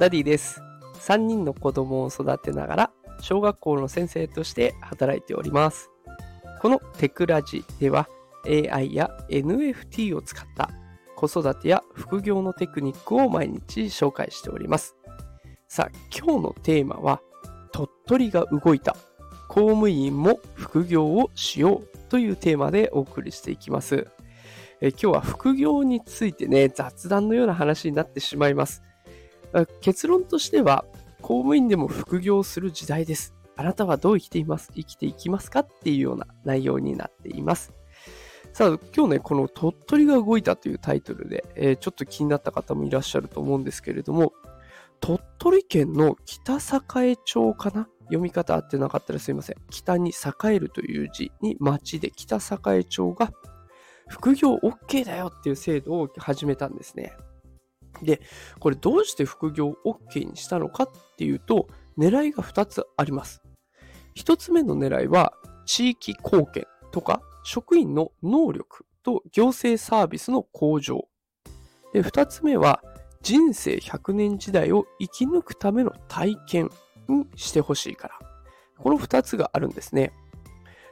[0.00, 0.62] ダディです。
[1.00, 5.90] 3人の子供を育てながら、小学校の先生として働いております。
[6.62, 8.08] このテクラジでは、
[8.46, 10.70] AI や NFT を使った
[11.16, 14.96] 子育てや副業のテクニックを毎日紹介しております。
[15.68, 17.20] さあ、今日のテーマは、
[17.70, 18.96] 鳥取が動いた。
[19.48, 24.06] 公務員も副業をしようというテーマでお送りしていきます。
[24.80, 28.82] え今日は副業についてね、雑談のような話になってしまいます。
[29.80, 30.84] 結論としては、
[31.22, 33.34] 公務員でも副業する時代です。
[33.56, 34.70] あなたはどう生きています？
[34.74, 35.60] 生きていきますか？
[35.60, 37.72] っていうような内容になっています。
[38.52, 44.32] さあ、今日ね、この鳥取が動いたというタイトルで、えー、ちょっと気になった方もいらっしゃると思うんですけれども、
[44.98, 46.58] 鳥取県の北
[47.04, 47.88] 栄町かな？
[48.04, 49.56] 読み方合ってなかったらすいません。
[49.70, 52.38] 北に栄えるという字に町で北
[52.74, 53.30] 栄町が
[54.08, 57.12] 副業 OK だよっていう制度を始めたんですね。
[58.02, 58.20] で、
[58.58, 63.42] これどうして副業を OK にしたのかっていうと、狙いが2つあります。
[64.16, 65.34] 1つ目の狙いは、
[65.66, 71.08] 地域貢献とか職員の能力と行政サービスの向上。
[71.92, 72.82] で、2つ目は、
[73.22, 76.70] 人生100年時代を生き抜くための体験
[77.08, 78.18] にしてほしいから。
[78.78, 80.12] この2つがあるんですね。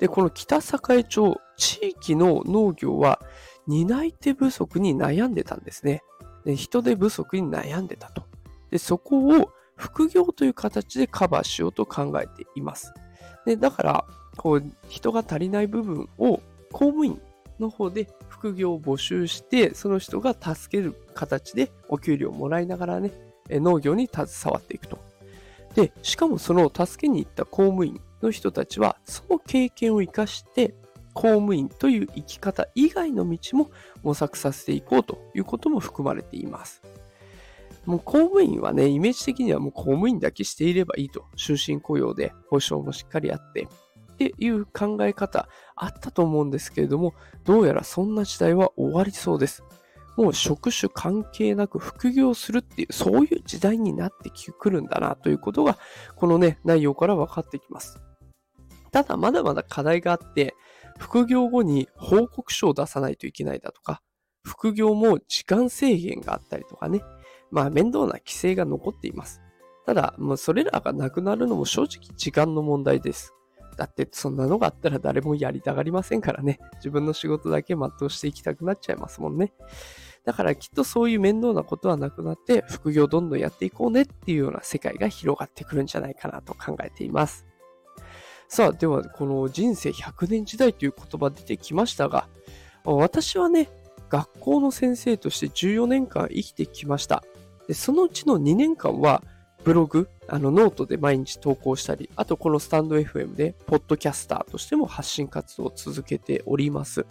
[0.00, 3.20] で、この北栄町、地域の農業は
[3.66, 6.02] 担い手不足に悩んでたんですね。
[6.44, 8.24] で人手不足に悩んでたと。
[8.70, 12.92] で、そこを副業という形でカバーしようと考えています。
[13.46, 14.04] で、だから、
[14.36, 16.40] こう、人が足りない部分を
[16.72, 17.20] 公務員
[17.58, 23.12] の方で副業を募集して、その人が助ける形でお給料をもらいながらね、
[23.48, 24.98] 農業に携わっていくと。
[25.74, 30.74] で、しかもその助けに行った公務員の人たちは、その経験を生かして、
[31.20, 33.70] 公務員という生き方以外の道も
[34.02, 36.80] 模索させていこうということも含まれています。
[37.84, 41.26] もう公務員はね、イメージ的にはもう公務員だけしていればいいと。
[41.36, 43.68] 終身雇用で保証もしっかりあって。
[44.14, 47.12] っていう考え方あったと思うんですけれども、
[47.44, 49.62] どうやらそんな時代は終わりそうです。
[50.16, 55.76] もう職種関係なく副業するっていう、そういう時代になってくるんだなということが、
[56.16, 58.00] このね、内容から分かってきます。
[58.90, 60.54] ただ、まだまだ課題があって、
[61.00, 64.02] 副業後に報告書を出さないといけないだとか、
[64.44, 67.02] 副業も時間制限があったりとかね、
[67.50, 69.40] まあ面倒な規制が残っています。
[69.86, 73.32] ただ、もうそれらがなくなるのも正直時間の問題です。
[73.78, 76.60] だってそんなのがあったら誰もやりたがりませんからね。
[76.76, 79.54] 自分の仕事だけ全うしていきたくなっちゃいますもんね。
[80.26, 87.46] だからきっとそういう面倒なことはなくなって、副業どんどんやっていこうねっていうような世界が広がってくるんじゃないかなと考えています。
[88.52, 92.26] さあ、では、この人生100年時代という言葉出てきましたが、
[92.84, 93.68] 私はね、
[94.08, 97.22] 学校の先生として14年間生きてきました。
[97.68, 99.22] でそのうちの2年間は、
[99.62, 107.06] ブログ、あのノートで毎日投稿したり、あとこのスタンド FM で、ポッドキャスターとしても発信活動を続けております。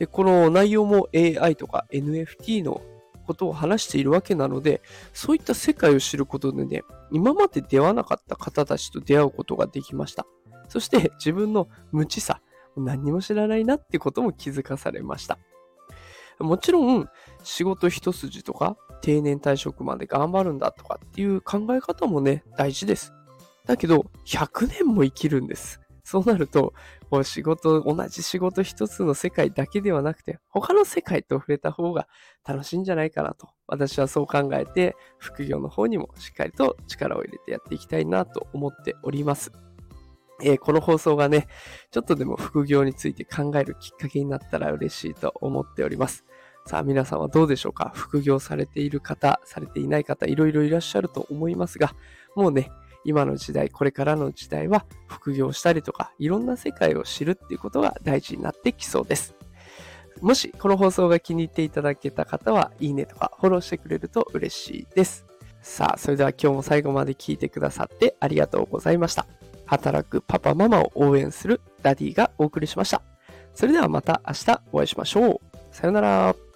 [0.00, 2.82] で、この内容も AI とか NFT の
[3.22, 10.26] ことを話しているわけなので、そういった世界を知ることでね、今まで出会わなかった方たちと出会うことができました。
[10.68, 12.40] そして自分の無知さ、
[12.76, 15.38] 何も知らないなってことも気づかされました。
[16.38, 17.08] もちろん、
[17.42, 23.12] 仕事一筋とか、定年退職まで頑張るんだとかっていう考え方もね、大事です。
[23.66, 25.80] だけど、100年も生きるんです。
[26.04, 26.72] そうなると、
[27.12, 32.08] こう仕事、同じ仕事一つの世界だけではなくて、他の世界と触れた方が
[32.42, 39.52] 楽しいんじゃないかなと、私はそう考えて、副業の方にもしっかりと力を入れてやっていきたいなと思っております。
[40.42, 41.48] えー、この放送がね、
[41.90, 46.24] ちょっとでも副業について考えるきっかけになったら嬉しいと思っております。
[46.64, 47.92] さあ、皆さんはどうでしょうか？
[47.94, 51.94] 副業されている方、されていない方、いろいろいらっしゃると思いますが、
[52.34, 52.70] もうね、
[53.04, 59.34] 今の時代、これからの時代は副業したりとか、いろんな世界を知るっていうことが大事になってきそうです。
[60.20, 65.26] もしこの放送が気に入っていただけた方は、いいねとかフォローしてくれると嬉しいです。
[65.62, 69.26] さあ、それでは今日も最後まで聞いてくださってありがとうございました。
[69.66, 73.02] 働くパパママを応援するダディがお送りしました。
[73.54, 75.56] それではまた明日お会いしましょう。
[75.70, 76.51] さよなら。